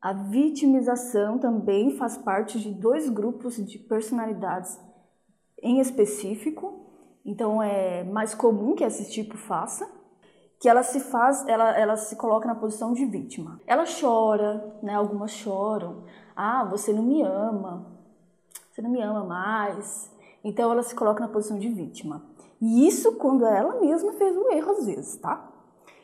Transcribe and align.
A 0.00 0.14
vitimização 0.14 1.38
também 1.38 1.96
faz 1.96 2.16
parte 2.16 2.58
de 2.58 2.72
dois 2.72 3.10
grupos 3.10 3.56
de 3.56 3.78
personalidades 3.78 4.80
em 5.62 5.78
específico. 5.78 6.86
Então 7.24 7.62
é 7.62 8.02
mais 8.04 8.34
comum 8.34 8.74
que 8.74 8.82
esse 8.82 9.10
tipo 9.10 9.36
faça, 9.36 9.86
que 10.58 10.68
ela 10.68 10.82
se 10.82 11.00
faz, 11.00 11.46
ela, 11.46 11.78
ela 11.78 11.96
se 11.96 12.16
coloca 12.16 12.48
na 12.48 12.54
posição 12.54 12.94
de 12.94 13.04
vítima. 13.04 13.60
Ela 13.66 13.84
chora, 13.84 14.74
né? 14.82 14.94
Algumas 14.94 15.32
choram. 15.32 16.04
Ah, 16.34 16.64
você 16.64 16.94
não 16.94 17.02
me 17.02 17.22
ama. 17.22 17.86
Você 18.70 18.80
não 18.80 18.90
me 18.90 19.02
ama 19.02 19.24
mais. 19.24 20.10
Então 20.42 20.72
ela 20.72 20.82
se 20.82 20.94
coloca 20.94 21.20
na 21.20 21.28
posição 21.28 21.58
de 21.58 21.68
vítima. 21.68 22.22
E 22.58 22.86
isso 22.86 23.16
quando 23.16 23.44
ela 23.44 23.80
mesma 23.80 24.14
fez 24.14 24.34
o 24.34 24.50
erro 24.50 24.72
às 24.72 24.86
vezes, 24.86 25.16
tá? 25.16 25.46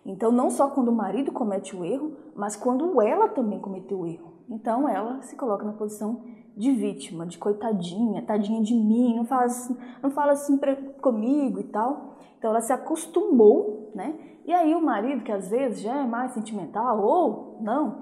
Então 0.06 0.30
não 0.30 0.48
só 0.48 0.70
quando 0.70 0.88
o 0.88 0.94
marido 0.94 1.32
comete 1.32 1.74
o 1.76 1.84
erro, 1.84 2.16
mas 2.34 2.54
quando 2.54 3.02
ela 3.02 3.28
também 3.28 3.60
cometeu 3.60 4.00
o 4.00 4.06
erro. 4.06 4.34
Então 4.48 4.88
ela 4.88 5.20
se 5.22 5.36
coloca 5.36 5.64
na 5.64 5.72
posição 5.72 6.22
de 6.56 6.72
vítima, 6.72 7.26
de 7.26 7.36
coitadinha, 7.36 8.22
tadinha 8.22 8.62
de 8.62 8.74
mim, 8.74 9.16
não 9.16 9.26
fala 9.26 9.44
assim, 9.44 9.76
não 10.02 10.10
fala 10.10 10.32
assim 10.32 10.58
comigo 11.00 11.60
e 11.60 11.64
tal. 11.64 12.16
Então 12.38 12.50
ela 12.50 12.60
se 12.60 12.72
acostumou, 12.72 13.90
né? 13.94 14.14
E 14.44 14.52
aí 14.52 14.74
o 14.74 14.80
marido, 14.80 15.24
que 15.24 15.32
às 15.32 15.50
vezes 15.50 15.80
já 15.80 15.96
é 15.96 16.06
mais 16.06 16.32
sentimental 16.32 17.02
ou 17.02 17.58
não, 17.60 18.00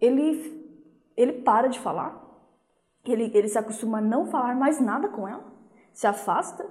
ele 0.00 0.62
ele 1.16 1.34
para 1.42 1.68
de 1.68 1.78
falar. 1.78 2.20
Ele, 3.04 3.30
ele 3.34 3.48
se 3.48 3.58
acostuma 3.58 3.98
a 3.98 4.02
não 4.02 4.26
falar 4.26 4.56
mais 4.56 4.80
nada 4.80 5.08
com 5.08 5.28
ela, 5.28 5.44
se 5.92 6.06
afasta 6.06 6.66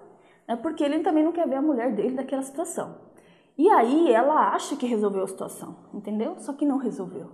né? 0.48 0.56
porque 0.58 0.84
ele 0.84 1.00
também 1.00 1.24
não 1.24 1.32
quer 1.32 1.48
ver 1.48 1.56
a 1.56 1.62
mulher 1.62 1.96
dele 1.96 2.16
daquela 2.16 2.42
situação. 2.42 3.13
E 3.58 3.70
aí 3.70 4.12
ela 4.12 4.54
acha 4.54 4.76
que 4.76 4.86
resolveu 4.86 5.24
a 5.24 5.28
situação, 5.28 5.76
entendeu? 5.94 6.36
Só 6.38 6.54
que 6.54 6.66
não 6.66 6.78
resolveu. 6.78 7.30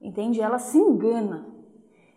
Entende? 0.00 0.40
Ela 0.40 0.58
se 0.58 0.78
engana. 0.78 1.46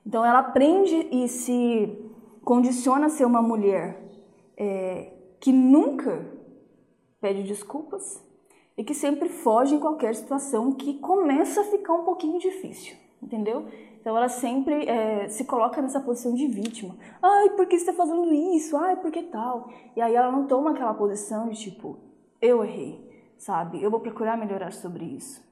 Então 0.05 0.23
ela 0.23 0.39
aprende 0.39 0.95
e 1.11 1.27
se 1.27 2.11
condiciona 2.43 3.07
a 3.07 3.09
ser 3.09 3.25
uma 3.25 3.41
mulher 3.41 4.07
é, 4.55 5.11
que 5.39 5.51
nunca 5.51 6.25
pede 7.19 7.43
desculpas 7.43 8.23
e 8.77 8.83
que 8.83 8.93
sempre 8.93 9.29
foge 9.29 9.75
em 9.75 9.79
qualquer 9.79 10.13
situação 10.13 10.71
que 10.73 10.99
começa 10.99 11.61
a 11.61 11.63
ficar 11.63 11.93
um 11.93 12.03
pouquinho 12.03 12.37
difícil, 12.39 12.95
entendeu? 13.21 13.65
Então 13.99 14.15
ela 14.15 14.29
sempre 14.29 14.87
é, 14.87 15.27
se 15.29 15.45
coloca 15.45 15.81
nessa 15.81 15.99
posição 15.99 16.35
de 16.35 16.45
vítima. 16.45 16.95
Ai, 17.21 17.49
por 17.51 17.65
que 17.65 17.77
você 17.77 17.89
está 17.89 17.93
fazendo 17.93 18.31
isso? 18.31 18.77
Ai, 18.77 18.95
por 18.97 19.11
que 19.11 19.23
tal? 19.23 19.69
E 19.95 20.01
aí 20.01 20.13
ela 20.13 20.31
não 20.31 20.45
toma 20.45 20.71
aquela 20.71 20.93
posição 20.93 21.49
de 21.49 21.59
tipo, 21.59 21.97
eu 22.39 22.63
errei, 22.63 23.14
sabe? 23.37 23.81
Eu 23.81 23.91
vou 23.91 23.99
procurar 23.99 24.37
melhorar 24.37 24.71
sobre 24.71 25.05
isso. 25.05 25.43